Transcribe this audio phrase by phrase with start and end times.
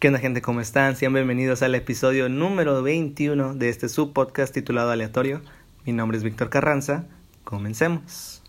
[0.00, 0.40] ¿Qué onda gente?
[0.40, 0.96] ¿Cómo están?
[0.96, 5.42] Sean bienvenidos al episodio número 21 de este subpodcast titulado Aleatorio.
[5.84, 7.04] Mi nombre es Víctor Carranza.
[7.44, 8.42] Comencemos.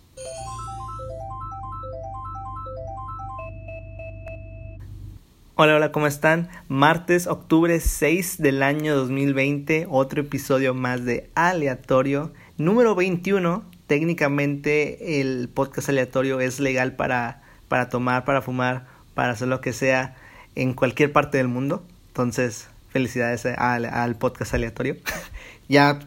[5.56, 6.48] Hola, hola, ¿cómo están?
[6.70, 12.32] Martes, octubre 6 del año 2020, otro episodio más de Aleatorio.
[12.58, 19.50] Número 21, técnicamente el podcast aleatorio es legal para, para tomar, para fumar, para hacer
[19.50, 20.16] lo que sea
[20.56, 21.84] en cualquier parte del mundo.
[22.08, 24.98] Entonces, felicidades al, podcast aleatorio.
[25.70, 26.00] ya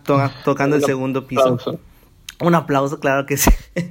[0.44, 1.58] tocando el segundo piso.
[2.40, 3.50] Un aplauso, claro que sí.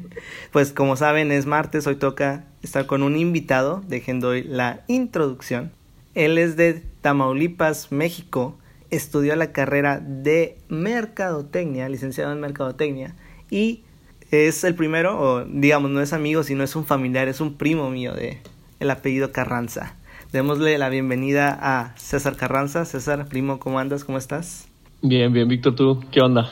[0.51, 3.81] pues como saben, es martes, hoy toca estar con un invitado.
[3.87, 5.71] Dejando hoy la introducción.
[6.13, 8.57] Él es de Tamaulipas, México.
[8.91, 13.15] Estudió la carrera de Mercadotecnia, licenciado en Mercadotecnia.
[13.49, 13.83] Y
[14.29, 17.89] es el primero, o digamos, no es amigo, sino es un familiar, es un primo
[17.89, 18.39] mío de
[18.79, 19.95] el apellido Carranza.
[20.33, 22.85] Démosle la bienvenida a César Carranza.
[22.85, 24.03] César, primo, ¿cómo andas?
[24.03, 24.67] ¿Cómo estás?
[25.03, 26.51] Bien, bien, Víctor, ¿tú qué onda?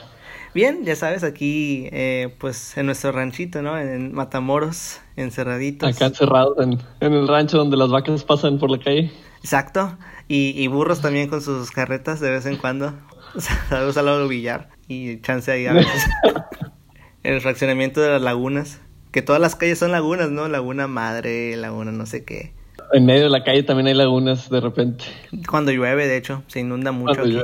[0.54, 3.76] Bien, ya sabes, aquí eh, pues en nuestro ranchito, ¿no?
[3.76, 5.96] En Matamoros, encerraditos.
[5.96, 9.10] Acá encerrados en, el rancho donde las vacas pasan por la calle.
[9.38, 9.98] Exacto,
[10.28, 12.94] y, burros también con sus carretas de vez en cuando.
[13.68, 16.04] Saludos al lado billar y chance ahí a veces.
[17.24, 20.46] el fraccionamiento de las lagunas, que todas las calles son lagunas, ¿no?
[20.46, 22.61] Laguna Madre, Laguna no sé qué.
[22.92, 25.04] En medio de la calle también hay lagunas de repente.
[25.48, 27.22] Cuando llueve, de hecho, se inunda mucho.
[27.22, 27.38] Aquí.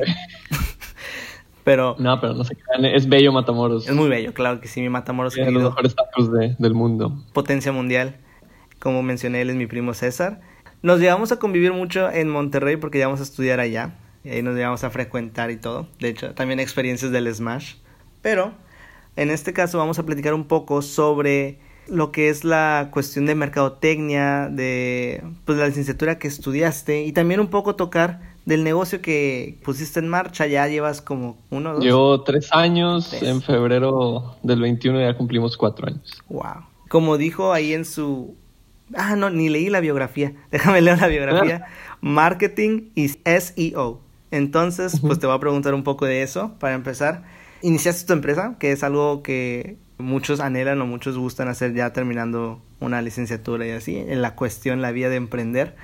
[1.64, 1.96] pero.
[1.98, 3.88] No, pero no se crean, es bello Matamoros.
[3.88, 7.24] Es muy bello, claro que sí, mi Matamoros es los mejores tacos del mundo.
[7.32, 8.16] Potencia mundial.
[8.78, 10.40] Como mencioné, él es mi primo César.
[10.82, 13.96] Nos llevamos a convivir mucho en Monterrey porque íbamos a estudiar allá.
[14.24, 15.88] Y ahí nos llevamos a frecuentar y todo.
[15.98, 17.74] De hecho, también experiencias del Smash.
[18.22, 18.52] Pero
[19.16, 21.58] en este caso vamos a platicar un poco sobre
[21.88, 27.40] lo que es la cuestión de mercadotecnia, de pues la licenciatura que estudiaste y también
[27.40, 31.84] un poco tocar del negocio que pusiste en marcha, ya llevas como uno, dos.
[31.84, 36.22] Llevo tres años, en febrero del 21 ya cumplimos cuatro años.
[36.28, 36.64] Wow.
[36.88, 38.36] Como dijo ahí en su...
[38.94, 40.32] Ah, no, ni leí la biografía.
[40.50, 41.66] Déjame leer la biografía.
[42.00, 44.00] Marketing y SEO.
[44.30, 47.24] Entonces, pues te voy a preguntar un poco de eso para empezar.
[47.60, 52.60] Iniciaste tu empresa, que es algo que muchos anhelan o muchos gustan hacer ya terminando
[52.80, 53.96] una licenciatura y así.
[53.96, 55.76] En la cuestión, la vía de emprender,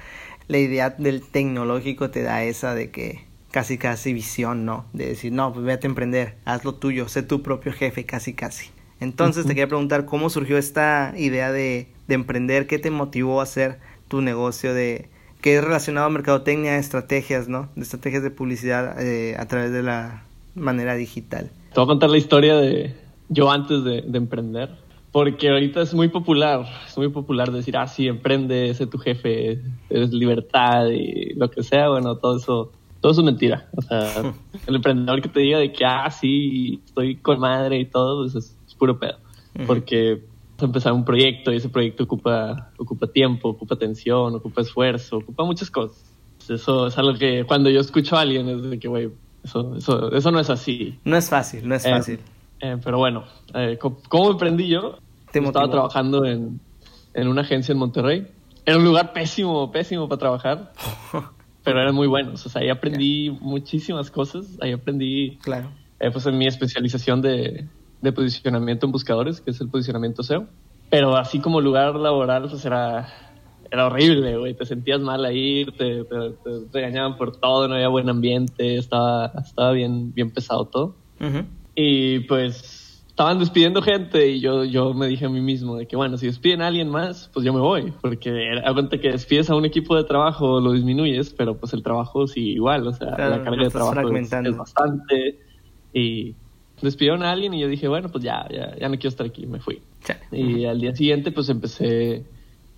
[0.49, 4.87] la idea del tecnológico te da esa de que casi casi visión, ¿no?
[4.93, 8.35] De decir, no, pues vete a emprender, haz lo tuyo, sé tu propio jefe, casi
[8.35, 8.71] casi.
[9.01, 13.45] Entonces te quería preguntar cómo surgió esta idea de, de emprender, qué te motivó a
[13.45, 15.09] hacer tu negocio de
[15.41, 17.69] que es relacionado a mercadotecnia, estrategias, ¿no?
[17.77, 21.51] De estrategias de publicidad eh, a través de la manera digital.
[21.69, 22.95] Te voy a contar la historia de,
[23.35, 24.71] yo antes de, emprender.
[25.13, 29.61] Porque ahorita es muy popular, es muy popular decir, ah, sí, emprende, sé tu jefe,
[29.89, 33.69] eres libertad y lo que sea, bueno, todo eso, todo eso es mentira.
[33.77, 34.35] O sea,
[34.67, 38.35] el emprendedor que te diga de que, ah, sí, estoy con madre y todo, pues
[38.35, 39.19] es, puro pedo.
[39.69, 40.25] Porque
[40.55, 45.19] vas a empezar un proyecto y ese proyecto ocupa, ocupa tiempo, ocupa atención, ocupa esfuerzo,
[45.19, 46.13] ocupa muchas cosas.
[46.49, 49.11] Eso es algo que cuando yo escucho a alguien es de que, güey,
[49.45, 50.99] eso, eso, eso no es así.
[51.05, 52.19] No es fácil, no es eh, fácil.
[52.65, 54.97] Eh, pero bueno, eh, ¿cómo emprendí yo?
[55.31, 56.61] Estaba trabajando en,
[57.13, 58.27] en, una agencia en Monterrey.
[58.65, 60.73] Era un lugar pésimo, pésimo para trabajar,
[61.63, 62.47] pero eran muy buenos.
[62.47, 64.47] O sea, ahí aprendí muchísimas cosas.
[64.63, 65.69] Ahí aprendí, claro.
[66.01, 67.69] Eh, pues en mi especialización de,
[68.01, 70.47] de, posicionamiento en buscadores, que es el posicionamiento SEO.
[70.89, 73.09] Pero así como lugar laboral, pues era,
[73.71, 74.55] era horrible, güey.
[74.55, 76.33] Te sentías mal ahí, te, te,
[76.73, 80.97] regañaban por todo, no había buen ambiente, estaba, estaba bien, bien pesado todo.
[81.75, 85.95] Y pues estaban despidiendo gente y yo, yo me dije a mí mismo de que,
[85.95, 87.93] bueno, si despiden a alguien más, pues yo me voy.
[88.01, 92.27] Porque aguante que despides a un equipo de trabajo, lo disminuyes, pero pues el trabajo
[92.27, 92.87] sí igual.
[92.87, 95.39] O sea, la carga de trabajo es, bastante.
[95.93, 96.35] Y
[96.83, 99.47] despidieron a alguien y yo dije, bueno, pues ya, ya, ya no quiero estar aquí,
[99.47, 99.81] me fui.
[100.33, 102.25] Y al día siguiente pues empecé,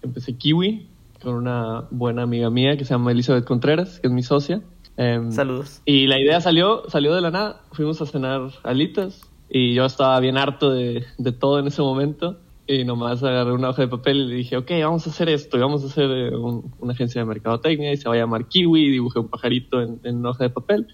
[0.03, 0.87] empecé Kiwi
[1.23, 4.61] con una buena amiga mía que se llama Elizabeth Contreras, que es mi socia.
[4.97, 5.83] Em, Saludos.
[5.85, 7.63] Y la idea salió, salió de la nada.
[7.73, 12.39] Fuimos a cenar alitas y yo estaba bien harto de, de todo en ese momento.
[12.69, 15.57] Y nomás agarré una hoja de papel y le dije, ok, vamos a hacer esto.
[15.57, 18.87] Y vamos a hacer eh, una agencia de mercadotecnia y se va a llamar Kiwi.
[18.87, 20.89] Y dibujé un pajarito en, en una hoja de papel.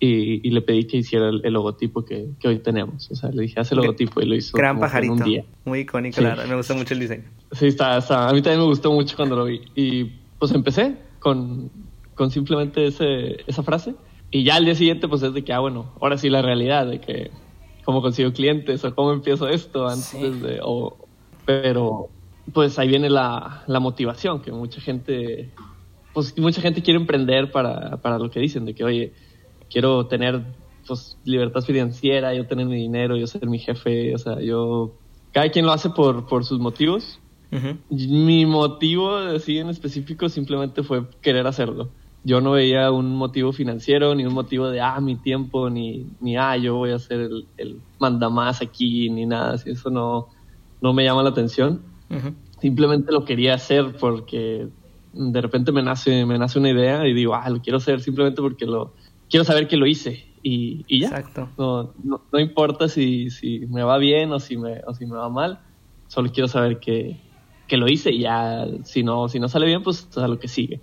[0.00, 3.10] Y, y, le pedí que hiciera el, logotipo que, que, hoy tenemos.
[3.10, 4.54] O sea, le dije, hace el logotipo y lo hizo.
[4.58, 5.14] Gran pajarito.
[5.14, 5.44] un día.
[5.64, 6.42] Muy icónico, claro.
[6.46, 7.24] Me gusta mucho el diseño.
[7.52, 8.28] Sí, está, está.
[8.28, 9.62] A mí también me gustó mucho cuando lo vi.
[9.74, 10.04] Y
[10.38, 11.70] pues empecé con,
[12.14, 13.94] con simplemente ese, esa frase.
[14.30, 16.86] Y ya al día siguiente, pues es de que, ah, bueno, ahora sí la realidad
[16.86, 17.30] de que
[17.84, 20.60] cómo consigo clientes o cómo empiezo esto antes de.
[20.62, 20.96] O,
[21.46, 22.08] pero,
[22.52, 25.50] pues ahí viene la, la motivación, que mucha gente
[26.14, 29.12] pues mucha gente quiere emprender para, para lo que dicen, de que, oye,
[29.68, 30.42] quiero tener
[30.86, 34.94] pues libertad financiera, yo tener mi dinero, yo ser mi jefe, o sea, yo...
[35.32, 37.18] Cada quien lo hace por, por sus motivos.
[37.88, 41.88] Mi motivo, así en específico, simplemente fue querer hacerlo.
[42.24, 46.36] Yo no veía un motivo financiero, ni un motivo de, ah, mi tiempo, ni, ni
[46.36, 49.54] ah, yo voy a ser el, el mandamás aquí, ni nada.
[49.54, 50.28] Así, eso no,
[50.80, 51.82] no me llama la atención.
[52.60, 54.68] Simplemente lo quería hacer porque
[55.12, 58.40] de repente me nace, me nace una idea y digo, ah, lo quiero hacer simplemente
[58.40, 58.94] porque lo
[59.28, 61.08] quiero saber que lo hice y, y ya.
[61.08, 61.48] Exacto.
[61.58, 65.16] No, no, no, importa si, si me va bien o si me, o si me
[65.16, 65.60] va mal,
[66.08, 67.20] solo quiero saber que,
[67.66, 70.48] que lo hice y ya, si no, si no sale bien, pues a lo que
[70.48, 70.80] sigue.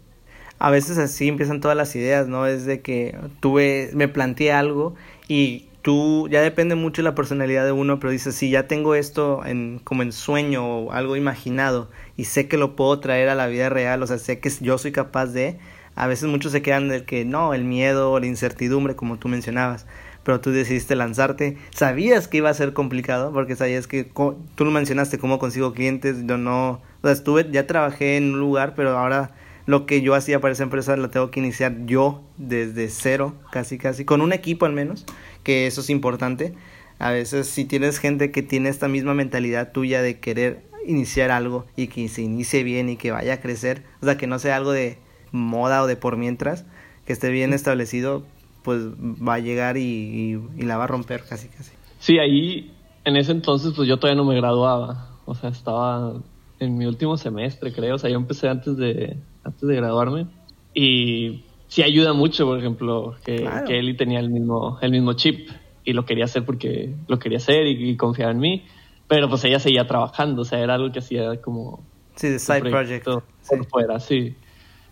[0.63, 2.45] A veces así empiezan todas las ideas, ¿no?
[2.45, 4.93] Es de que tuve, me planteé algo
[5.27, 8.93] y tú, ya depende mucho de la personalidad de uno, pero dices, si ya tengo
[8.93, 13.33] esto en, como en sueño o algo imaginado y sé que lo puedo traer a
[13.33, 15.57] la vida real, o sea, sé que yo soy capaz de,
[15.95, 19.87] a veces muchos se quedan del que no, el miedo, la incertidumbre, como tú mencionabas,
[20.21, 24.69] pero tú decidiste lanzarte, sabías que iba a ser complicado, porque sabías que tú lo
[24.69, 28.95] mencionaste, cómo consigo clientes, yo no, o sea, estuve, ya trabajé en un lugar, pero
[28.95, 29.31] ahora
[29.71, 33.77] lo que yo hacía para esa empresa lo tengo que iniciar yo desde cero, casi
[33.77, 35.05] casi, con un equipo al menos,
[35.43, 36.53] que eso es importante.
[36.99, 41.65] A veces si tienes gente que tiene esta misma mentalidad tuya de querer iniciar algo
[41.77, 44.57] y que se inicie bien y que vaya a crecer, o sea, que no sea
[44.57, 44.97] algo de
[45.31, 46.65] moda o de por mientras,
[47.05, 48.25] que esté bien establecido,
[48.63, 51.71] pues va a llegar y, y, la va a romper casi casi.
[51.99, 52.73] Sí, ahí
[53.05, 56.15] en ese entonces pues yo todavía no me graduaba, o sea, estaba
[56.59, 60.27] en mi último semestre creo, o sea, yo empecé antes de, antes de graduarme
[60.73, 65.49] y sí ayuda mucho, por ejemplo, que, que Eli tenía el mismo, el mismo chip
[65.83, 68.65] y lo quería hacer porque lo quería hacer y, confiaba en mí,
[69.07, 71.83] pero pues ella seguía trabajando, o sea, era algo que hacía como...
[72.15, 73.05] Sí, de side project.
[73.05, 74.35] Por fuera, sí.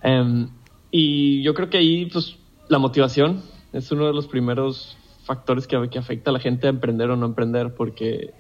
[0.04, 0.50] Um,
[0.90, 2.38] y yo creo que ahí, pues,
[2.69, 3.44] la motivación
[3.74, 7.16] es uno de los primeros factores que, que afecta a la gente a emprender o
[7.16, 8.34] no emprender, porque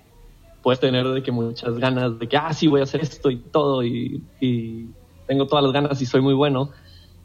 [0.63, 3.37] puedes tener de que muchas ganas de que, ah, sí, voy a hacer esto y
[3.37, 4.87] todo, y, y
[5.29, 6.71] tengo todas las ganas y soy muy bueno,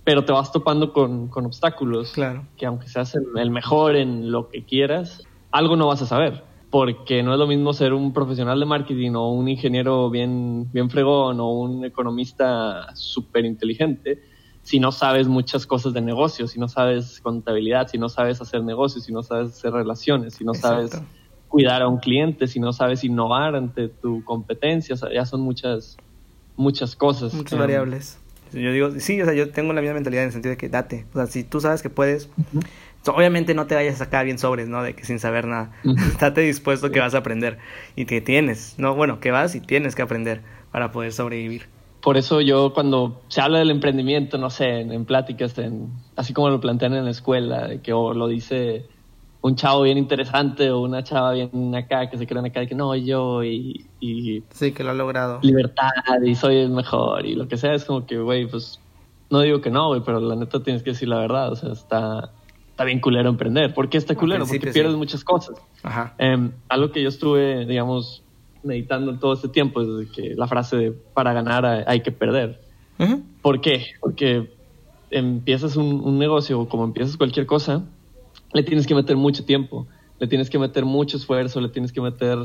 [0.04, 2.12] pero te vas topando con, con obstáculos.
[2.12, 2.46] Claro.
[2.58, 6.44] Que aunque seas el mejor en lo que quieras, algo no vas a saber.
[6.70, 10.90] Porque no es lo mismo ser un profesional de marketing o un ingeniero bien, bien
[10.90, 14.20] fregón o un economista súper inteligente
[14.64, 18.64] si no sabes muchas cosas de negocios, si no sabes contabilidad, si no sabes hacer
[18.64, 21.02] negocios, si no sabes hacer relaciones, si no sabes
[21.48, 25.42] cuidar a un cliente, si no sabes innovar ante tu competencia, o sea, ya son
[25.42, 25.98] muchas,
[26.56, 27.34] muchas cosas.
[27.34, 28.18] Muchas variables.
[28.52, 30.68] Yo digo, sí, o sea, yo tengo la misma mentalidad en el sentido de que
[30.68, 31.06] date.
[31.12, 32.28] O sea, si tú sabes que puedes,
[33.06, 34.82] obviamente no te vayas a sacar bien sobres, ¿no?
[34.82, 35.72] De que sin saber nada.
[36.20, 37.58] Date dispuesto que vas a aprender
[37.96, 38.94] y que tienes, ¿no?
[38.94, 41.66] Bueno, que vas y tienes que aprender para poder sobrevivir.
[42.00, 46.50] Por eso yo cuando se habla del emprendimiento, no sé, en, pláticas, en, así como
[46.50, 48.84] lo plantean en la escuela, de que o lo dice
[49.44, 52.74] un chavo bien interesante o una chava bien acá que se creen acá de que
[52.74, 54.42] no, yo y, y...
[54.48, 55.38] Sí, que lo ha logrado.
[55.42, 55.90] Libertad
[56.24, 58.80] y soy el mejor y lo que sea, es como que, güey, pues
[59.28, 61.72] no digo que no, güey, pero la neta tienes que decir la verdad, o sea,
[61.72, 62.30] está,
[62.70, 63.74] está bien culero emprender.
[63.74, 64.46] ¿Por qué está culero?
[64.46, 65.58] Porque pierdes muchas cosas.
[65.82, 66.14] Ajá.
[66.16, 68.22] Eh, algo que yo estuve, digamos,
[68.62, 72.62] meditando todo este tiempo es que la frase de para ganar hay que perder.
[73.42, 73.88] ¿Por qué?
[74.00, 74.54] Porque
[75.10, 77.84] empiezas un, un negocio o como empiezas cualquier cosa,
[78.54, 79.86] le tienes que meter mucho tiempo,
[80.18, 82.38] le tienes que meter mucho esfuerzo, le tienes que meter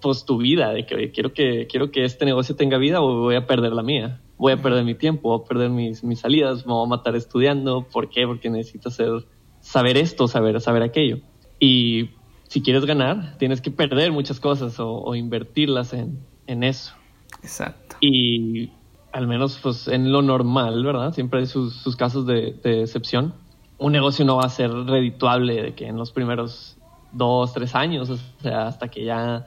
[0.00, 3.36] pues tu vida, de que quiero que quiero que este negocio tenga vida o voy
[3.36, 6.66] a perder la mía, voy a perder mi tiempo, voy a perder mis, mis salidas,
[6.66, 8.26] me voy a matar estudiando, ¿por qué?
[8.26, 9.26] Porque necesito hacer,
[9.60, 11.20] saber esto, saber, saber aquello.
[11.58, 12.10] Y
[12.48, 16.94] si quieres ganar, tienes que perder muchas cosas o, invertirlas en, en, eso.
[17.42, 17.96] Exacto.
[18.00, 18.72] Y
[19.12, 21.14] al menos pues en lo normal, ¿verdad?
[21.14, 23.45] Siempre hay sus, sus casos de, de excepción
[23.78, 26.76] un negocio no va a ser redituable de que en los primeros
[27.12, 29.46] dos, tres años, o sea, hasta que ya,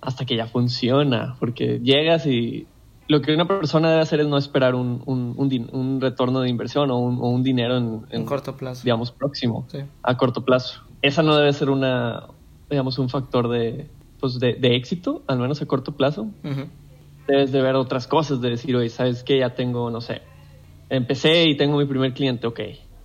[0.00, 2.66] hasta que ya funciona, porque llegas y
[3.08, 6.90] lo que una persona debe hacer es no esperar un, un, un, retorno de inversión
[6.92, 9.66] o un, dinero en, en, corto plazo, digamos, próximo,
[10.02, 10.82] a corto plazo.
[11.02, 12.28] Esa no debe ser una,
[12.68, 13.88] digamos, un factor de,
[14.20, 16.28] pues de, de éxito, al menos a corto plazo.
[17.26, 19.40] Debes de ver otras cosas, de decir, oye, ¿sabes qué?
[19.40, 20.22] Ya tengo, no sé,
[20.88, 22.60] empecé y tengo mi primer cliente, ok,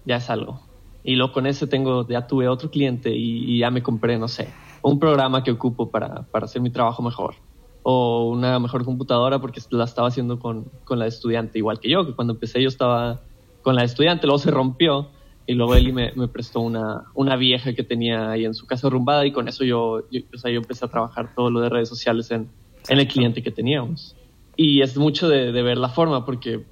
[0.06, 0.62] ya es algo.
[1.04, 4.50] Y luego con ese tengo, ya tuve otro cliente y, ya me compré, no sé,
[4.82, 7.36] un programa que ocupo para, para, hacer mi trabajo mejor.
[7.84, 12.06] O una mejor computadora porque la estaba haciendo con, con la estudiante, igual que yo,
[12.08, 13.22] que cuando empecé yo estaba
[13.62, 15.10] con la estudiante, luego se rompió
[15.46, 18.90] y luego Eli me, me, prestó una, una vieja que tenía ahí en su casa
[18.90, 21.70] rumbada y con eso yo, yo, o sea, yo empecé a trabajar todo lo de
[21.70, 22.50] redes sociales en,
[22.90, 24.16] en el cliente que teníamos.
[24.56, 26.64] Y es mucho de, de ver la forma porque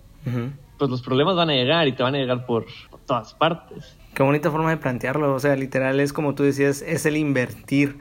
[0.78, 2.66] pues los problemas van a llegar y te van a llegar por,
[3.06, 3.98] todas partes.
[4.14, 8.00] Qué bonita forma de plantearlo, o sea, literal es como tú decías, es el invertir.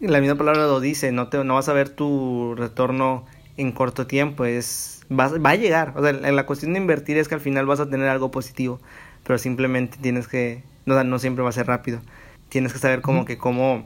[0.00, 3.24] La misma palabra lo dice, no, te, no vas a ver tu retorno
[3.56, 5.94] en corto tiempo, es va, va a llegar.
[5.96, 8.80] O sea, la cuestión de invertir es que al final vas a tener algo positivo,
[9.24, 12.00] pero simplemente tienes que, no, no siempre va a ser rápido.
[12.48, 13.84] Tienes que saber como que cómo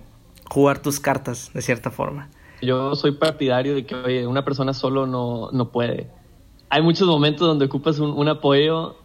[0.49, 2.31] jugar tus cartas de cierta forma.
[2.62, 6.09] Yo soy partidario de que oye, una persona solo no, no puede.
[6.68, 8.96] Hay muchos momentos donde ocupas un, un apoyo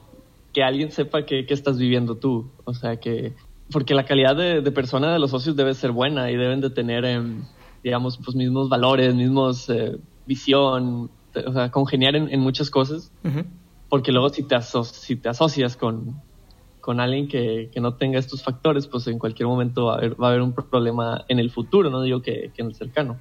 [0.54, 2.52] que alguien sepa que, estás viviendo tú.
[2.66, 3.34] O sea, que.
[3.72, 7.06] Porque la calidad de, persona de los socios debe ser buena y deben de tener,
[7.06, 7.46] em,
[7.84, 13.14] digamos, pues mismos valores, mismos eh, visión, o sea, congeniar en, muchas cosas.
[13.88, 16.22] Porque luego si te, si te asocias con,
[16.82, 20.22] con alguien que, que, no tenga estos factores, pues en cualquier momento va a haber,
[20.22, 23.20] va a haber un problema en el futuro, no digo que, que en el cercano.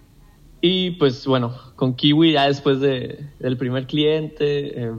[0.60, 4.92] Y pues bueno, con Kiwi ya después de, del primer cliente, eh,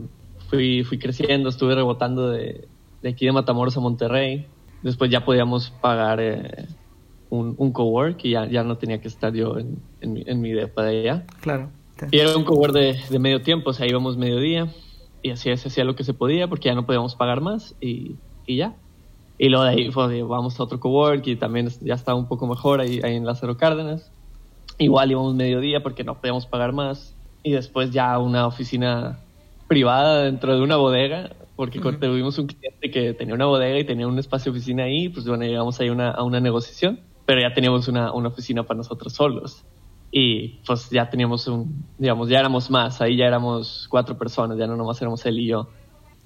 [0.48, 2.66] fui, fui creciendo, estuve rebotando de,
[3.00, 4.46] de, aquí de Matamoros a Monterrey.
[4.82, 6.66] Después ya podíamos pagar eh,
[7.30, 10.40] un, un cowork y ya, ya no tenía que estar yo en, en, mi, en
[10.40, 11.26] mi depa de allá.
[11.40, 11.70] Claro.
[12.10, 14.68] Y era un cowork de, de medio tiempo, o sea, íbamos mediodía
[15.22, 18.16] y así se hacía lo que se podía porque ya no podíamos pagar más y,
[18.46, 18.74] y ya.
[19.38, 22.46] Y luego de ahí pues, vamos a otro cowork y también ya estaba un poco
[22.48, 24.10] mejor ahí, ahí en Lázaro Cárdenas.
[24.82, 27.14] Igual íbamos mediodía porque no podíamos pagar más.
[27.44, 29.20] Y después ya una oficina
[29.68, 34.08] privada dentro de una bodega, porque tuvimos un cliente que tenía una bodega y tenía
[34.08, 37.54] un espacio de oficina ahí, pues bueno, llegamos ahí una, a una negociación, pero ya
[37.54, 39.64] teníamos una, una oficina para nosotros solos.
[40.10, 44.66] Y pues ya teníamos un, digamos, ya éramos más, ahí ya éramos cuatro personas, ya
[44.66, 45.68] no nomás éramos él y yo.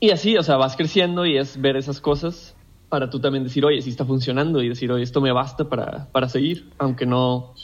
[0.00, 2.56] Y así, o sea, vas creciendo y es ver esas cosas
[2.88, 6.10] para tú también decir, oye, sí está funcionando y decir, oye, esto me basta para,
[6.10, 7.54] para seguir, aunque no,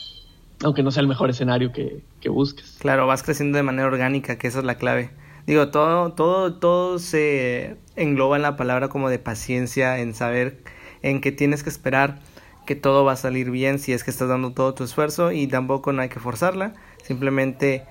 [0.62, 2.76] aunque no sea el mejor escenario que, que busques.
[2.80, 5.10] Claro, vas creciendo de manera orgánica, que esa es la clave.
[5.46, 10.62] Digo, todo, todo, todo se engloba en la palabra como de paciencia, en saber
[11.02, 12.20] en que tienes que esperar
[12.64, 15.48] que todo va a salir bien si es que estás dando todo tu esfuerzo y
[15.48, 17.84] tampoco no hay que forzarla, simplemente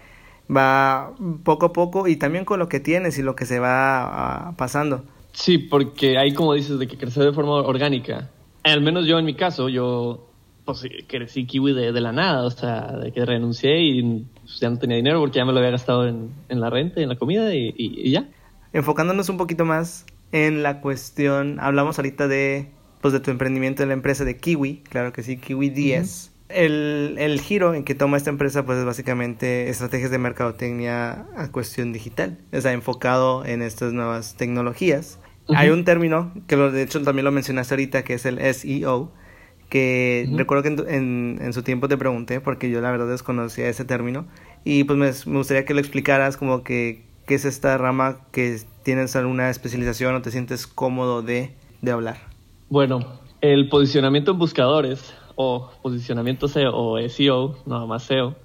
[0.49, 1.11] va
[1.43, 4.53] poco a poco y también con lo que tienes y lo que se va ah,
[4.57, 5.03] pasando.
[5.33, 8.29] Sí, porque hay como dices de que crecer de forma orgánica.
[8.63, 10.30] Al menos yo en mi caso, yo
[10.73, 14.69] pues crecí kiwi de, de la nada, o sea, de que renuncié y pues, ya
[14.69, 17.15] no tenía dinero porque ya me lo había gastado en, en la renta, en la
[17.15, 18.29] comida y, y, ya.
[18.73, 23.89] Enfocándonos un poquito más en la cuestión, hablamos ahorita de, pues, de tu emprendimiento en
[23.89, 26.31] la empresa de Kiwi, claro que sí, Kiwi 10.
[26.49, 31.51] el, el, giro en que toma esta empresa pues es básicamente estrategias de mercadotecnia a
[31.51, 35.19] cuestión digital, o sea, enfocado en estas nuevas tecnologías.
[35.55, 39.11] Hay un término que lo, de hecho también lo mencionaste ahorita que es el SEO,
[39.71, 43.85] que recuerdo que en, en, su tiempo te pregunté, porque yo la verdad desconocía ese
[43.85, 44.27] término,
[44.65, 49.15] y pues me, gustaría que lo explicaras como que qué es esta rama que tienes
[49.15, 52.17] alguna especialización o te sientes cómodo de, de hablar.
[52.67, 58.35] Bueno, el posicionamiento en buscadores o posicionamiento SEO o SEO, nada más SEO,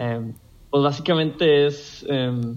[0.00, 0.34] em,
[0.70, 2.56] pues básicamente es em,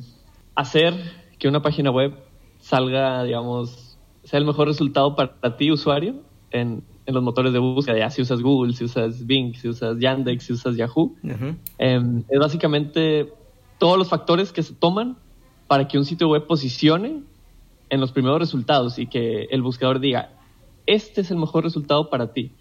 [0.55, 0.95] hacer
[1.37, 2.15] que una página web
[2.57, 6.15] salga, digamos, sea el mejor resultado para ti, usuario,
[6.49, 9.97] en, en los motores de búsqueda, ya si usas Google, si usas Bing, si usas
[9.97, 11.15] Yandex, si usas Yahoo.
[11.77, 13.31] Em, es básicamente
[13.79, 15.17] todos los factores que se toman
[15.67, 17.23] para que un sitio web posicione
[17.89, 20.31] en los primeros resultados y que el buscador diga,
[20.85, 22.51] este es el mejor resultado para ti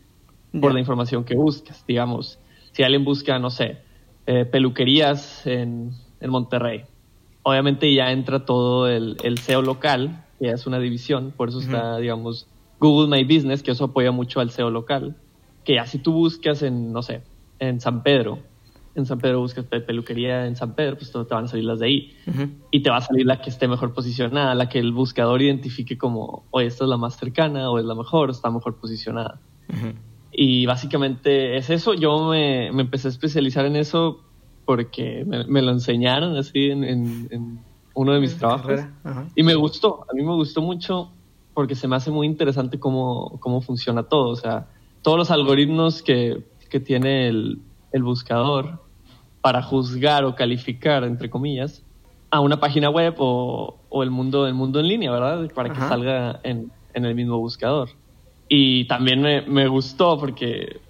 [0.60, 1.84] por la información que buscas.
[1.86, 2.38] Digamos,
[2.70, 3.78] si alguien busca, no sé,
[4.26, 6.84] eh, peluquerías en, en, Monterrey,
[7.42, 11.98] obviamente ya entra todo el, el, SEO local, que es una división, por eso está,
[11.98, 12.46] digamos,
[12.80, 15.16] Google My Business, que eso apoya mucho al SEO local,
[15.64, 17.22] que así tú buscas en, no sé,
[17.58, 18.38] en San Pedro,
[18.96, 21.86] en San Pedro buscas peluquería en San Pedro, pues te van a salir las de
[21.86, 22.16] ahí.
[22.70, 25.98] Y te va a salir la que esté mejor posicionada, la que el buscador identifique
[25.98, 29.38] como, oye, esta es la más cercana, o es la mejor, está mejor posicionada.
[30.32, 31.92] Y básicamente es eso.
[31.92, 34.22] Yo me, me, empecé a especializar en eso
[34.64, 37.60] porque me, lo enseñaron así en, en,
[37.94, 38.80] uno de mis trabajos.
[39.34, 41.12] Y me gustó, a mí me gustó mucho
[41.56, 44.28] porque se me hace muy interesante cómo, cómo funciona todo.
[44.28, 44.66] O sea,
[45.00, 47.60] todos los algoritmos que, que tiene el,
[47.92, 48.82] el, buscador
[49.40, 51.82] para juzgar o calificar, entre comillas,
[52.30, 55.50] a una página web o, o el, mundo, el mundo en línea, ¿verdad?
[55.54, 57.88] Para que salga en, en, el mismo buscador.
[58.50, 60.82] Y también me, me, gustó porque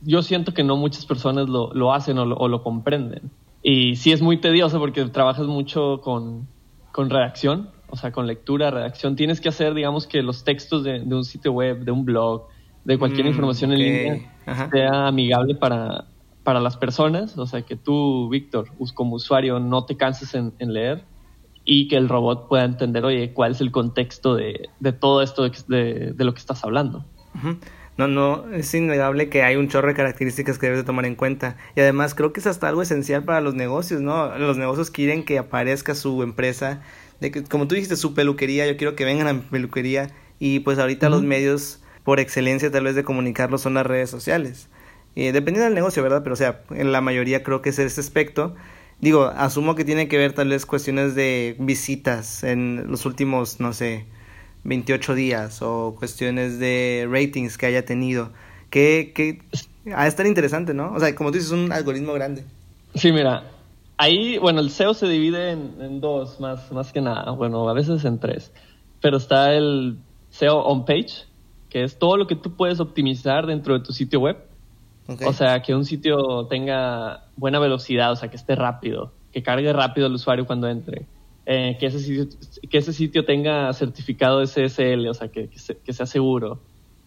[0.00, 3.30] yo siento que no muchas personas lo, lo hacen o lo, o lo, comprenden.
[3.62, 6.48] Y sí es muy tedioso porque trabajas mucho con,
[6.92, 11.00] con redacción o sea, con lectura, redacción, tienes que hacer, digamos, que los textos de,
[11.02, 12.48] un sitio web, de un blog,
[12.84, 16.06] de cualquier mm, información en línea, sea amigable para,
[16.42, 21.04] para las personas, o sea, que tú, Víctor, como usuario, no te canses en, leer
[21.64, 25.48] y que el robot pueda entender, oye, cuál es el contexto de, de todo esto
[25.48, 27.04] de, de, lo que estás hablando.
[27.96, 31.14] No, no, es innegable que hay un chorro de características que debes de tomar en
[31.14, 31.56] cuenta.
[31.76, 34.36] Y además creo que es hasta algo esencial para los negocios, ¿no?
[34.36, 36.82] Los negocios quieren que aparezca su empresa,
[37.24, 40.10] de que, como tú dijiste, su peluquería, yo quiero que vengan a mi peluquería.
[40.38, 44.68] Y pues ahorita los medios por excelencia tal vez de comunicarlo son las redes sociales.
[45.16, 46.22] Eh, dependiendo del negocio, ¿verdad?
[46.22, 48.54] Pero o sea, en la mayoría creo que es ese aspecto.
[49.00, 53.72] Digo, asumo que tiene que ver tal vez cuestiones de visitas en los últimos, no
[53.72, 54.04] sé,
[54.64, 58.32] 28 días o cuestiones de ratings que haya tenido.
[58.68, 59.40] Que, que
[59.94, 60.92] a estar interesante, ¿no?
[60.92, 62.44] O sea, como tú dices, es un algoritmo grande.
[62.94, 63.44] Sí, mira,
[63.96, 67.72] ahí, bueno, el SEO se divide en, en, dos, más, más que nada, bueno, a
[67.72, 68.52] veces en tres.
[69.00, 69.98] Pero está el
[70.30, 71.26] SEO on page,
[71.68, 74.38] que es todo lo que tú puedes optimizar dentro de tu sitio web.
[75.26, 79.72] O sea, que un sitio tenga buena velocidad, o sea, que esté rápido, que cargue
[79.72, 81.06] rápido el usuario cuando entre.
[81.46, 82.26] Eh, que, ese sitio,
[82.70, 86.60] que ese sitio tenga certificado SSL, o sea, que, que, sea seguro.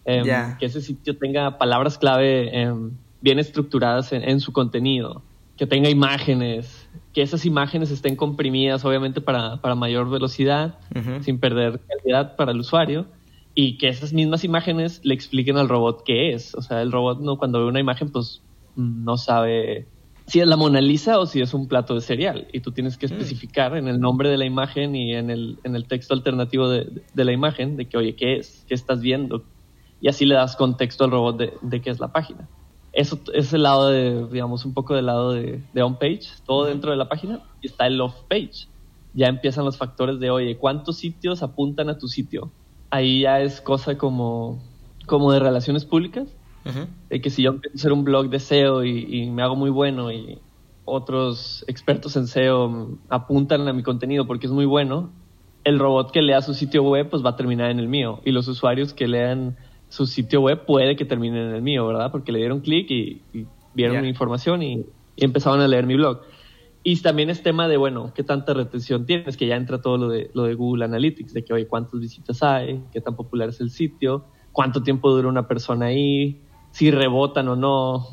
[0.04, 0.24] Em,
[0.58, 5.22] que ese sitio tenga palabras clave em, bien estructuradas en, su contenido.
[5.58, 10.78] Que tenga imágenes, que esas imágenes estén comprimidas, obviamente, para, para mayor velocidad,
[11.20, 13.06] sin perder calidad para el usuario
[13.60, 16.54] y que esas mismas imágenes le expliquen al robot qué es.
[16.54, 18.40] O sea, el robot no cuando ve una imagen pues
[18.76, 19.88] no sabe
[20.28, 22.46] si es la Mona Lisa o si es un plato de cereal.
[22.52, 23.12] Y tú tienes que mm.
[23.12, 27.02] especificar en el nombre de la imagen y en el, en el texto alternativo de,
[27.12, 28.64] de, la imagen de que, oye, ¿qué es?
[28.68, 29.42] ¿Qué estás viendo?
[30.00, 32.46] Y así le das contexto al robot de, de qué es la página.
[32.92, 36.90] Eso es el lado de, digamos, un poco del lado de, de on-page, todo dentro
[36.90, 38.68] de la página, y está el off-page.
[39.14, 42.50] Ya empiezan los factores de, oye, ¿cuántos sitios apuntan a tu sitio?
[42.90, 44.62] ahí ya es cosa como,
[45.06, 46.28] como de relaciones públicas.
[47.08, 49.70] De que si yo empiezo a hacer un blog de SEO y, me hago muy
[49.70, 50.38] bueno y
[50.84, 55.08] otros expertos en SEO apuntan a mi contenido porque es muy bueno,
[55.64, 58.32] el robot que lea su sitio web pues va a terminar en el mío y
[58.32, 59.56] los usuarios que lean
[59.88, 62.10] su sitio web puede que terminen en el mío, ¿verdad?
[62.10, 63.22] Porque le dieron clic y,
[63.74, 64.84] vieron mi información y,
[65.16, 66.20] y, empezaron a leer mi blog.
[66.82, 70.08] Y también es tema de, bueno, qué tanta retención tienes, que ya entra todo lo
[70.08, 73.60] de, lo de Google Analytics, de que, oye, cuántas visitas hay, qué tan popular es
[73.60, 78.06] el sitio, cuánto tiempo dura una persona ahí, si rebotan o no.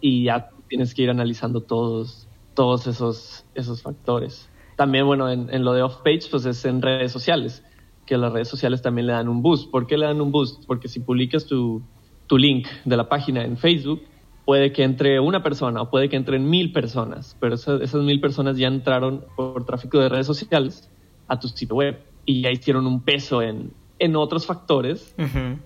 [0.00, 4.50] Y ya tienes que ir analizando todos, todos esos, esos factores.
[4.76, 7.62] También, bueno, en, en lo de off-page, pues es en redes sociales,
[8.10, 9.70] que las redes sociales también le dan un boost.
[9.70, 10.64] ¿Por qué le dan un boost?
[10.66, 11.80] Porque si publicas tu,
[12.26, 14.02] tu link de la página en Facebook,
[14.44, 18.56] puede que entre una persona o puede que entren mil personas, pero esas, mil personas
[18.56, 20.90] ya entraron por tráfico de redes sociales
[21.28, 23.70] a tu sitio web y ya hicieron un peso en,
[24.00, 25.14] en otros factores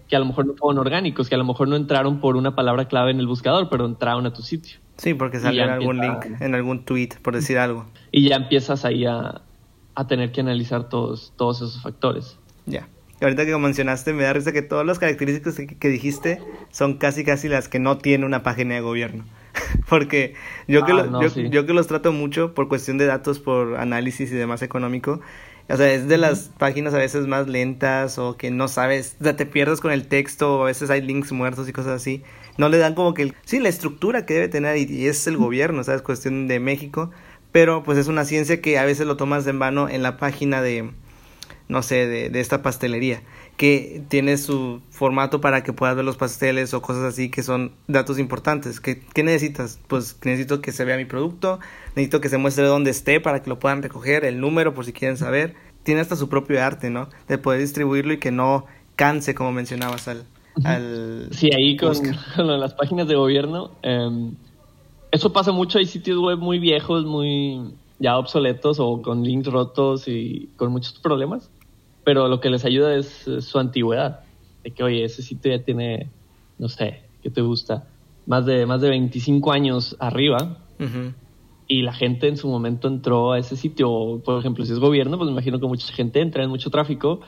[0.07, 2.55] que a lo mejor no fueron orgánicos, que a lo mejor no entraron por una
[2.55, 4.81] palabra clave en el buscador, pero entraron a tu sitio.
[4.99, 7.87] Sí, porque salió en algún link, en algún tweet, por decir algo.
[8.13, 9.41] Y ya empiezas ahí a,
[9.95, 12.39] a tener que analizar todos, todos esos factores.
[12.67, 12.89] Ya
[13.25, 17.49] ahorita que mencionaste, me da risa que todas las características que, dijiste son casi casi
[17.49, 19.25] las que no tiene una página de gobierno.
[19.89, 20.35] Porque
[20.67, 24.35] yo, que ah, yo, que los trato mucho por cuestión de datos, por análisis y
[24.35, 25.21] demás económico,
[25.69, 29.25] o sea, es de las páginas a veces más lentas o que no sabes, o
[29.25, 32.23] sea, te pierdes con el texto o a veces hay links muertos y cosas así.
[32.59, 35.83] No le dan como que, sí, la estructura que debe tener y, es el gobierno,
[35.83, 36.03] ¿sabes?
[36.03, 37.11] Cuestión de México,
[37.55, 40.61] pero pues es una ciencia que a veces lo tomas en vano en la página
[40.61, 40.91] de,
[41.69, 43.23] no sé, de, de, esta pastelería,
[43.57, 47.71] que tiene su formato para que puedas ver los pasteles o cosas así que son
[47.87, 48.81] datos importantes.
[48.81, 49.79] ¿Qué, qué necesitas?
[49.87, 51.61] Pues necesito que se vea mi producto,
[51.95, 54.93] necesito que se muestre dónde esté para que lo puedan recoger, el número por si
[54.93, 55.55] quieren saber.
[55.85, 57.09] Tiene hasta su propio arte, ¿no?
[57.29, 60.25] De poder distribuirlo y que no canse, como mencionabas al...
[60.65, 61.95] al sí, ahí con,
[62.37, 64.35] las páginas de gobierno, em,
[65.15, 70.09] eso pasa mucho, hay sitios web muy viejos, muy ya obsoletos o con links rotos
[70.09, 71.51] y con muchos problemas
[72.05, 74.21] pero lo que les ayuda es, su antigüedad.
[74.63, 76.11] De que, oye, ese sitio ya tiene,
[76.59, 77.89] no sé, ¿qué te gusta?
[78.27, 80.59] Más de, más de 25 años arriba.
[81.67, 84.21] Y la gente en su momento entró a ese sitio.
[84.23, 87.21] Por ejemplo, si es gobierno, pues me imagino que mucha gente entra en mucho tráfico.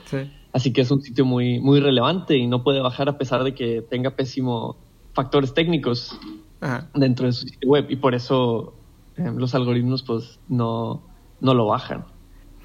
[0.53, 3.55] Así que es un sitio muy, muy relevante y no puede bajar a pesar de
[3.55, 4.77] que tenga pésimo
[5.13, 6.19] factores técnicos
[6.93, 7.85] dentro de su sitio web.
[7.89, 8.75] Y por eso
[9.17, 11.03] eh, los algoritmos pues no,
[11.41, 12.05] no lo bajan.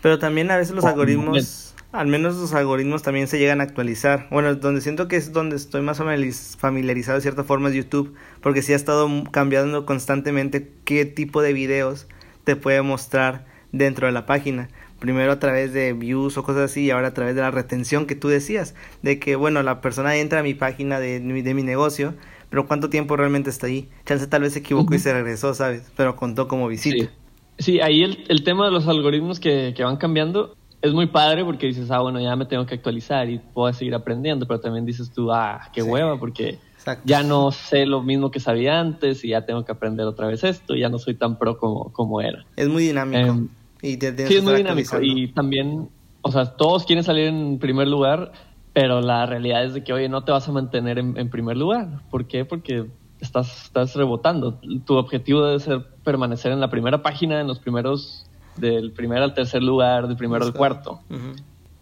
[0.01, 4.27] Pero también a veces los algoritmos al menos los algoritmos también se llegan a actualizar.
[4.31, 8.63] Bueno, donde siento que es donde estoy más familiarizado de cierta forma es YouTube, porque
[8.63, 12.09] sí ha estado cambiando constantemente qué tipo de videos
[12.45, 14.71] te puede mostrar dentro de la página.
[15.01, 18.07] Primero a través de views o cosas así y ahora a través de la retención
[18.07, 21.63] que tú decías, de que bueno, la persona entra a mi página de, de mi
[21.63, 22.15] negocio,
[22.53, 23.89] pero cuánto tiempo realmente está ahí.
[24.05, 25.91] Chance tal vez se equivocó y se regresó, ¿sabes?
[25.97, 27.11] Pero contó como visita.
[27.59, 31.47] Sí, ahí el, el tema de los algoritmos que, que van cambiando es muy padre
[31.47, 34.85] porque dices, ah, bueno, ya me tengo que actualizar y puedo seguir aprendiendo, pero también
[34.85, 36.59] dices tú, ah, qué hueva, porque
[37.07, 40.45] ya no sé lo mismo que sabía antes y ya tengo que aprender otra vez
[40.45, 42.45] esto y ya no soy tan pro como, como era.
[42.57, 43.19] Es muy dinámico.
[43.19, 43.49] Em,
[43.81, 44.99] y sí, es muy dinámico.
[45.01, 45.89] Y también,
[46.21, 48.33] o sea, todos quieren salir en primer lugar,
[48.73, 51.57] pero la realidad es de que, oye, no te vas a mantener en, en primer
[51.57, 52.01] lugar.
[52.11, 52.45] ¿Por qué?
[52.45, 52.87] Porque
[53.23, 54.59] estás, estás rebotando.
[54.85, 59.35] Tu objetivo debe ser permanecer en la primera página, en los primeros del primero al
[59.35, 61.01] tercer lugar, del primero al cuarto.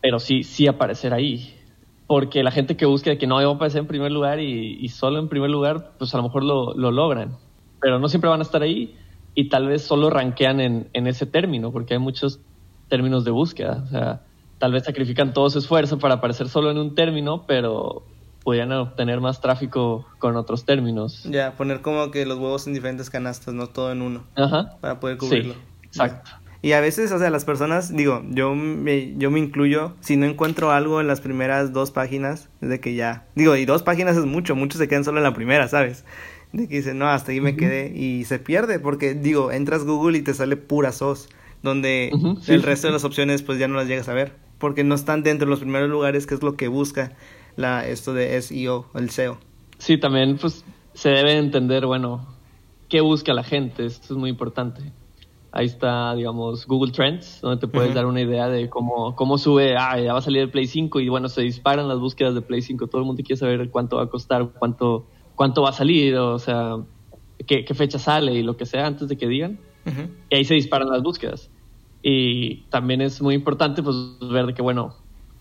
[0.01, 1.57] Pero sí, sí aparecer ahí.
[2.07, 5.19] Porque la gente que busca que no, va a aparecer en primer lugar y, solo
[5.19, 7.37] en primer lugar, pues a lo mejor lo, logran.
[7.81, 8.95] Pero no siempre van a estar ahí
[9.35, 12.41] y tal vez solo ranquean en, en ese término, porque hay muchos
[12.89, 13.85] términos de búsqueda.
[13.85, 14.23] O sea,
[14.61, 18.05] tal vez sacrifican todo su esfuerzo para aparecer solo en un término, pero
[18.45, 21.25] podrían obtener más tráfico con otros términos.
[21.25, 24.25] Ya, poner como que los huevos en diferentes canastas, no todo en uno.
[24.37, 24.77] Ajá.
[24.81, 25.55] Para poder cubrirlo.
[25.83, 26.31] exacto.
[26.63, 30.27] Y a veces, o sea, las personas, digo, yo me, yo me incluyo, si no
[30.27, 34.27] encuentro algo en las primeras dos páginas, de que ya, digo, y dos páginas es
[34.27, 36.05] mucho, muchos se quedan solo en la primera, ¿sabes?
[36.53, 40.19] De que dicen, no, hasta ahí me quedé y se pierde, porque digo, entras Google
[40.19, 41.31] y te sale pura SOS,
[41.63, 42.11] donde
[42.49, 45.25] el resto de las opciones pues ya no las llegas a ver, porque no están
[45.25, 47.17] dentro de los primeros lugares, que es lo que busca
[47.57, 49.39] la, esto de SEO, el SEO.
[49.79, 52.29] Sí, también pues se debe entender, bueno,
[52.89, 54.93] qué busca la gente, esto es muy importante.
[55.53, 59.75] Ahí está, digamos, Google Trends, donde te puedes dar una idea de cómo, cómo sube,
[59.77, 62.43] ah, ya va a salir el Play 5 y bueno, se disparan las búsquedas de
[62.43, 62.87] Play 5.
[62.87, 66.39] Todo el mundo quiere saber cuánto va a costar, cuánto, cuánto va a salir, o
[66.39, 66.77] sea,
[67.47, 69.59] qué, fecha sale y lo que sea antes de que digan.
[70.29, 71.51] Y ahí se disparan las búsquedas.
[72.03, 74.95] Y también es muy importante pues ver de que, bueno,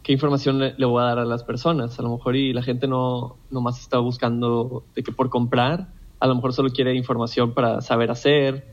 [0.03, 1.99] qué información le, voy a dar a las personas.
[1.99, 5.87] A lo mejor y la gente no nomás está buscando de que por comprar,
[6.19, 8.65] a lo mejor solo quiere información para saber hacer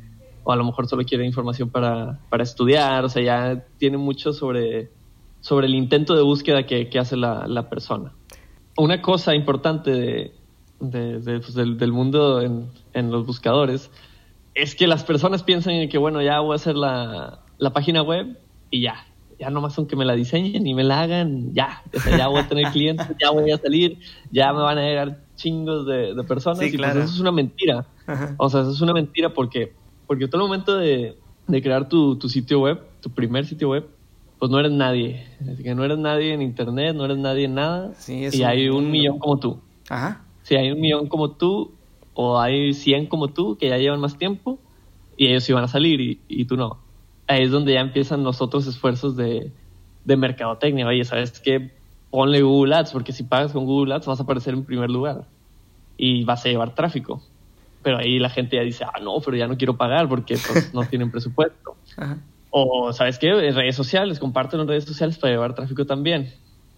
[0.45, 4.33] o a lo mejor solo quiere información para, para estudiar, o sea, ya tiene mucho
[4.33, 4.91] sobre,
[5.41, 8.13] sobre el intento de búsqueda que, que hace la, la, persona.
[8.77, 10.33] Una cosa importante de,
[10.79, 13.91] pues, del, del, mundo en, en, los buscadores
[14.55, 18.39] es que las personas piensan que, bueno, ya voy a hacer la, la página web
[18.71, 19.07] y ya,
[19.39, 22.29] ya nomás son que me la diseñen y me la hagan, ya, o sea, ya
[22.29, 23.99] voy a tener clientes, ya voy a salir,
[24.31, 27.87] ya me van a llegar chingos de, de personas y pues eso es una mentira.
[28.39, 29.73] O sea, eso es una mentira porque
[30.07, 31.17] porque todo el momento de,
[31.47, 33.87] crear tu, sitio web, tu primer sitio web,
[34.39, 35.27] pues no eres nadie.
[35.53, 37.93] Así que no eres nadie en internet, no eres nadie en nada.
[38.09, 39.61] y hay un millón como tú.
[39.89, 40.23] Ajá.
[40.43, 41.73] Si hay un millón como tú,
[42.15, 44.59] o hay 100 como tú que ya llevan más tiempo,
[45.17, 46.79] y ellos iban a salir y, y tú no.
[47.27, 49.53] Ahí es donde ya empiezan los otros esfuerzos de,
[50.05, 50.87] de mercadotecnia.
[50.87, 51.73] Oye, ¿sabes qué?
[52.11, 55.25] Ponle Google Ads, porque si pagas con Google Ads vas a aparecer en primer lugar
[55.97, 57.23] y vas a llevar tráfico
[57.87, 60.75] pero ahí la gente ya dice, ah, no, pero ya no quiero pagar porque pues,
[60.75, 61.77] no tienen presupuesto.
[62.51, 63.29] O, ¿sabes qué?
[63.29, 66.33] En redes sociales, comparten en redes sociales para llevar tráfico también.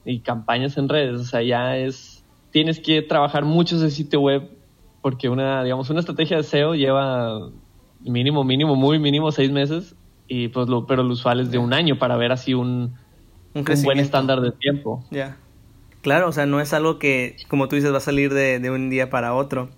[0.05, 4.51] Y campañas en redes, o sea, ya es, tienes que trabajar mucho ese sitio web
[5.01, 7.49] porque una, digamos, una estrategia de SEO lleva
[8.01, 9.97] mínimo, mínimo, muy mínimo seis meses,
[10.29, 12.95] y pues lo, pero lo usual es de un año para ver así un,
[13.55, 15.05] un, buen estándar de tiempo.
[15.11, 15.37] Ya.
[16.03, 18.71] Claro, o sea, no es algo que, como tú dices, va a salir de, de
[18.71, 19.71] un día para otro.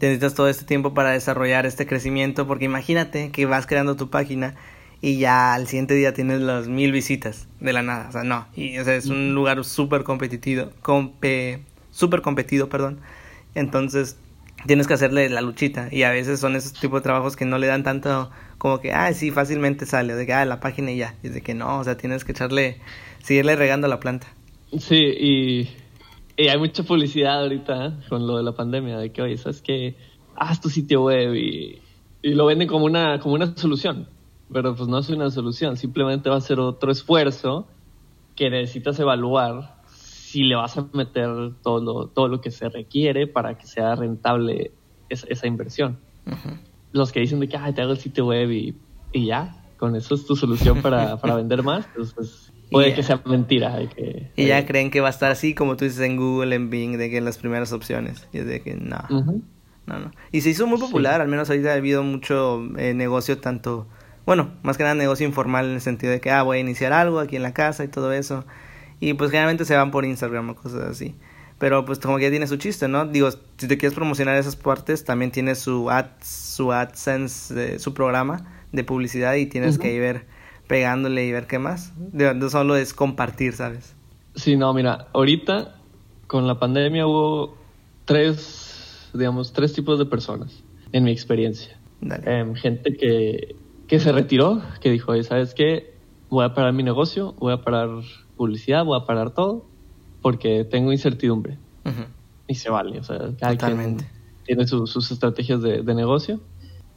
[0.00, 4.54] Necesitas todo este tiempo para desarrollar este crecimiento, porque imagínate que vas creando tu página
[5.00, 8.48] y ya al siguiente día tienes las mil visitas de la nada, o sea, no,
[8.54, 10.70] y o sea, es un lugar súper competitivo,
[11.90, 13.00] súper competido, perdón,
[13.54, 14.16] entonces
[14.66, 17.58] tienes que hacerle la luchita y a veces son esos tipos de trabajos que no
[17.58, 20.98] le dan tanto como que, ah, sí, fácilmente sale, de que, ah, la página y
[20.98, 22.80] ya, y de que no, o sea, tienes que echarle,
[23.22, 24.26] seguirle regando la planta.
[24.76, 25.68] Sí, y
[26.38, 27.92] y hay mucha publicidad ahorita ¿eh?
[28.08, 29.96] con lo de la pandemia, de que, oye, ¿sabes qué?
[30.36, 31.82] Haz tu sitio web y,
[32.22, 34.08] y, lo venden como una, como una solución.
[34.52, 37.66] Pero pues no es una solución, simplemente va a ser otro esfuerzo
[38.36, 43.26] que necesitas evaluar si le vas a meter todo lo, todo lo que se requiere
[43.26, 44.70] para que sea rentable
[45.08, 45.98] esa, esa inversión.
[46.92, 48.76] Los que dicen de que, te hago el sitio web y,
[49.12, 53.02] y ya, con eso es tu solución para, para vender más, pues, pues Puede que
[53.02, 53.78] sea mentira.
[53.94, 56.70] que, y ya creen que va a estar así, como tú dices en Google, en
[56.70, 58.28] Bing, de que en las primeras opciones.
[58.32, 58.98] Y es de que no.
[59.86, 60.10] No, no.
[60.32, 63.86] Y se hizo muy popular, al menos ahorita ha habido mucho eh, negocio, tanto.
[64.26, 66.92] Bueno, más que nada negocio informal en el sentido de que, ah, voy a iniciar
[66.92, 68.44] algo aquí en la casa y todo eso.
[69.00, 71.14] Y pues generalmente se van por Instagram o cosas así.
[71.58, 73.06] Pero pues como que ya tiene su chiste, ¿no?
[73.06, 78.46] Digo, si te quieres promocionar esas partes, también tiene su, ad, su AdSense, su programa
[78.72, 80.26] de publicidad y tienes que ir ver
[80.68, 81.92] pegándole y ver qué más.
[81.96, 83.96] De, solo es compartir, ¿sabes?
[84.36, 85.74] Sí, no, mira, ahorita
[86.28, 87.56] con la pandemia hubo
[88.04, 91.76] tres, digamos, tres tipos de personas, en mi experiencia.
[92.00, 93.56] Em, gente que,
[93.88, 95.94] que se retiró, que dijo, ¿sabes qué?
[96.28, 97.88] Voy a parar mi negocio, voy a parar
[98.36, 99.66] publicidad, voy a parar todo,
[100.28, 101.56] porque tengo incertidumbre.
[102.46, 103.96] Y se vale, o sea, cada quien
[104.44, 106.38] tiene sus estrategias de, negocio.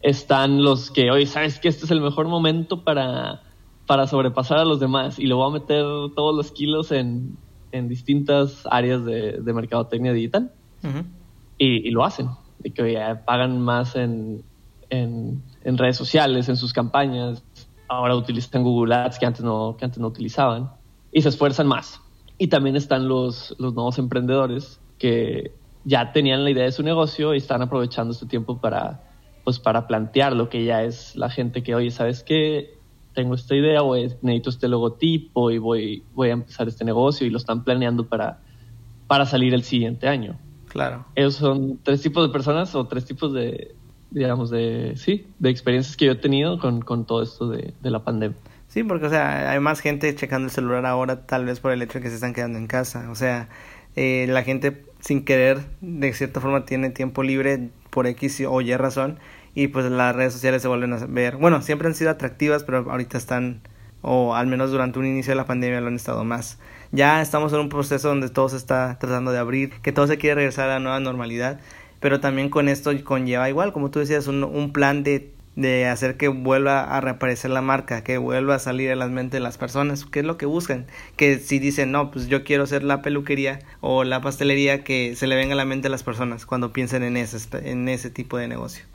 [0.02, 3.42] Están los que, oye, ¿sabes que Este es el mejor momento para,
[3.88, 7.38] para sobrepasar a los demás y le voy a meter todos los kilos en,
[7.72, 10.52] en distintas áreas de, de mercadotecnia digital.
[11.58, 12.32] y, y, lo hacen.
[12.60, 14.44] De que pagan más en,
[14.90, 17.46] en, en, redes sociales, en sus campañas.
[17.88, 20.70] Ahora utilizan Google Ads que antes no, que antes no utilizaban.
[21.14, 22.01] Y se esfuerzan más.
[22.42, 25.52] Y también están los, los nuevos emprendedores que
[25.84, 29.04] ya tenían la idea de su negocio y están aprovechando este tiempo para,
[29.44, 32.80] pues, para plantear lo que ya es la gente que, oye, ¿sabes qué?
[33.14, 37.30] Tengo esta idea o necesito este logotipo y voy, voy a empezar este negocio y
[37.30, 38.40] lo están planeando para,
[39.06, 40.40] para salir el siguiente año.
[40.68, 41.06] Claro.
[41.14, 43.76] Esos son tres tipos de personas o tres tipos de,
[44.10, 47.92] digamos, de, sí, de experiencias que yo he tenido con, con todo esto de, de,
[47.92, 48.40] la pandemia.
[48.72, 51.82] Sí, porque, o sea, hay más gente checando el celular ahora, tal vez por el
[51.82, 53.10] hecho de que se están quedando en casa.
[53.12, 53.50] O sea,
[53.98, 58.74] eh, la gente sin querer, de cierta forma, tiene tiempo libre por X o Y
[58.78, 59.20] razón.
[59.56, 61.36] Y pues las redes sociales se vuelven a ver.
[61.36, 63.60] Bueno, siempre han sido atractivas, pero ahorita están,
[64.02, 66.58] o al menos durante un inicio de la pandemia lo han estado más.
[66.94, 70.18] Ya estamos en un proceso donde todo se está tratando de abrir, que todo se
[70.18, 71.60] quiere regresar a la nueva normalidad
[72.02, 76.18] pero también con esto conlleva igual, como tú decías, un, un plan de, de, hacer
[76.18, 79.58] que vuelva a reaparecer la marca, que vuelva a salir a las mentes de las
[79.58, 83.02] personas, que es lo que buscan, que si dicen, no, pues yo quiero ser la
[83.02, 86.74] peluquería o la pastelería, que se le venga a la mente a las personas cuando
[86.74, 87.38] piensen en ese,
[87.70, 88.86] en ese tipo de negocio.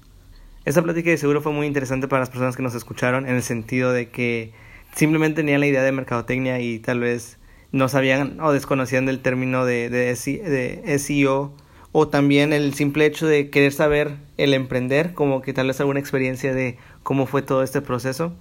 [0.65, 3.43] Esta plática de seguro fue muy interesante para las personas que nos escucharon, en el
[3.43, 4.53] sentido de que
[4.95, 7.39] simplemente tenían la idea de mercadotecnia y tal vez
[7.71, 11.55] no sabían o desconocían del término de, de, de SEO
[11.99, 15.99] o también el simple hecho de querer saber el emprender, como que tal vez alguna
[15.99, 18.35] experiencia de cómo fue todo este proceso.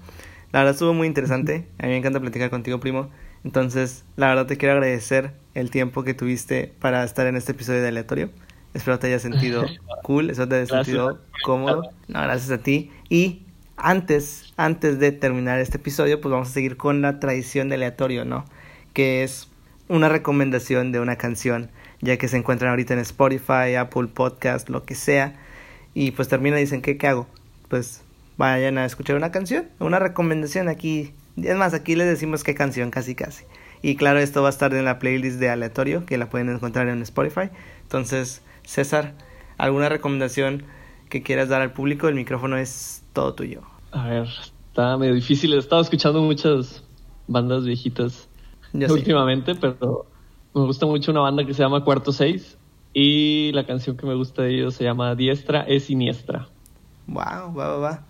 [0.51, 3.09] La verdad estuvo muy interesante, a mí me encanta platicar contigo, primo.
[3.45, 7.81] Entonces, la verdad te quiero agradecer el tiempo que tuviste para estar en este episodio
[7.81, 8.29] de aleatorio.
[8.73, 9.65] Espero te haya sentido
[10.03, 11.83] cool, espero te haya sentido cómodo.
[12.09, 12.91] No, gracias a ti.
[13.07, 13.43] Y
[13.77, 18.25] antes, antes de terminar este episodio, pues vamos a seguir con la tradición de aleatorio,
[18.25, 18.43] ¿no?
[18.91, 19.47] Que es
[19.87, 21.69] una recomendación de una canción
[22.01, 25.35] ya que se encuentran ahorita en Spotify, Apple Podcast, lo que sea.
[25.93, 27.27] Y pues termina y dicen, ¿qué, ¿qué hago?
[27.69, 28.03] Pues
[28.37, 31.13] vayan a escuchar una canción, una recomendación aquí.
[31.37, 33.45] Es más, aquí les decimos qué canción, casi casi.
[33.81, 36.87] Y claro, esto va a estar en la playlist de aleatorio, que la pueden encontrar
[36.87, 37.49] en Spotify.
[37.83, 39.13] Entonces, César,
[39.57, 40.63] ¿alguna recomendación
[41.09, 42.07] que quieras dar al público?
[42.07, 43.61] El micrófono es todo tuyo.
[43.91, 44.27] A ver,
[44.69, 45.53] está medio difícil.
[45.53, 46.83] He estado escuchando muchas
[47.27, 48.27] bandas viejitas
[48.73, 50.07] últimamente, pero
[50.55, 52.57] me gusta mucho una banda que se llama Cuarto Seis
[52.93, 56.47] y la canción que me gusta de ellos se llama Diestra es Siniestra.
[57.07, 58.05] Wow, va, va, va.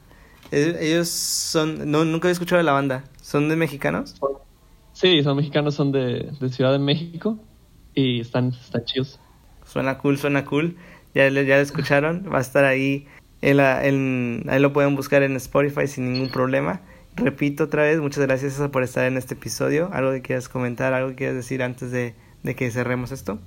[0.51, 3.03] Ellos son, no, nunca había escuchado de la banda.
[3.19, 4.15] ¿Son de mexicanos?
[4.93, 7.39] Sí, son mexicanos, son de, Ciudad de México
[7.95, 9.19] y están, están chidos.
[9.65, 10.77] Suena cool, suena cool.
[11.15, 13.07] Ya, ya lo escucharon, va a estar ahí.
[13.41, 16.81] En en, ahí lo pueden buscar en Spotify sin ningún problema.
[17.15, 19.89] Repito otra vez, muchas gracias por estar en este episodio.
[19.93, 22.13] ¿Algo que quieras comentar, algo que quieras decir antes de,
[22.45, 23.39] de que cerremos esto?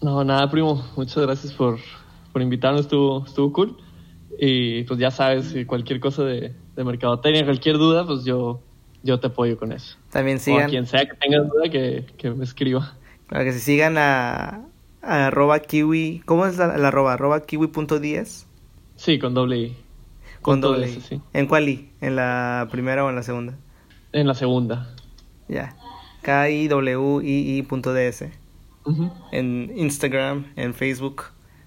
[0.00, 0.82] No, nada, primo.
[0.96, 1.78] Muchas gracias por,
[2.32, 2.82] por invitarnos.
[2.82, 3.76] Estuvo, estuvo cool.
[4.38, 8.60] Y pues ya sabes, cualquier cosa de, de mercadotecnia, cualquier duda, pues yo,
[9.02, 9.96] yo te apoyo con eso.
[10.10, 10.66] También sigan.
[10.66, 12.94] O quien sea que tenga duda, que, que me escriba.
[13.28, 14.62] Para que se sigan a,
[15.02, 16.22] a arroba kiwi.
[16.24, 17.14] ¿Cómo es la, arroba?
[17.14, 18.46] Arroba kiwi.10.
[18.96, 19.76] Sí, con doble I.
[20.42, 21.00] Con, doble I.
[21.00, 21.20] Sí.
[21.32, 21.90] ¿En cuál I?
[22.00, 23.58] ¿En la primera o en la segunda?
[24.12, 24.94] En la segunda.
[25.48, 25.74] Ya.
[26.22, 27.04] K-I-W-I-I.ds
[29.32, 31.24] en Instagram, en Facebook.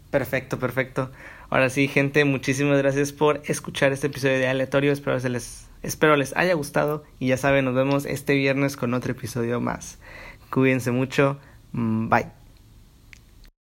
[0.10, 1.12] Perfecto, perfecto.
[1.50, 4.92] Ahora sí, gente, muchísimas gracias por escuchar este episodio de Aleatorio.
[4.92, 7.04] Espero, se les, espero les haya gustado.
[7.20, 10.00] Y ya saben, nos vemos este viernes con otro episodio más.
[10.50, 11.40] Cuídense mucho.
[11.72, 12.37] Mm, bye.